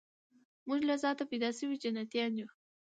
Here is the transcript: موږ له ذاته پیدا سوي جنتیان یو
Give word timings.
موږ 0.67 0.81
له 0.89 0.95
ذاته 1.03 1.23
پیدا 1.31 1.49
سوي 1.59 1.75
جنتیان 1.83 2.31
یو 2.39 2.47